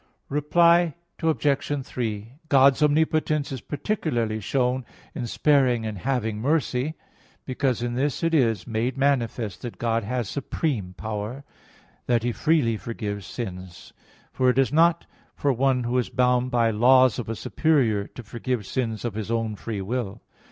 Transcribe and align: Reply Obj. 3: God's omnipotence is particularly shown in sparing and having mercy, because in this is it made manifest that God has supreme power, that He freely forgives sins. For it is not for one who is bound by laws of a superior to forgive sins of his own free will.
Reply 0.29 0.95
Obj. 1.21 1.85
3: 1.85 2.33
God's 2.49 2.81
omnipotence 2.81 3.51
is 3.51 3.61
particularly 3.61 4.39
shown 4.39 4.83
in 5.13 5.27
sparing 5.27 5.85
and 5.85 5.99
having 5.99 6.39
mercy, 6.41 6.95
because 7.45 7.83
in 7.83 7.93
this 7.93 8.23
is 8.23 8.61
it 8.63 8.67
made 8.67 8.97
manifest 8.97 9.61
that 9.61 9.77
God 9.77 10.03
has 10.03 10.27
supreme 10.27 10.95
power, 10.95 11.43
that 12.07 12.23
He 12.23 12.31
freely 12.31 12.77
forgives 12.77 13.27
sins. 13.27 13.93
For 14.33 14.49
it 14.49 14.57
is 14.57 14.73
not 14.73 15.05
for 15.35 15.53
one 15.53 15.83
who 15.83 15.99
is 15.99 16.09
bound 16.09 16.49
by 16.49 16.71
laws 16.71 17.19
of 17.19 17.29
a 17.29 17.35
superior 17.35 18.07
to 18.07 18.23
forgive 18.23 18.65
sins 18.65 19.05
of 19.05 19.13
his 19.13 19.29
own 19.29 19.55
free 19.55 19.81
will. 19.81 20.23